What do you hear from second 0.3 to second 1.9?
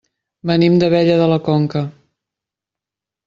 Venim d'Abella de la Conca.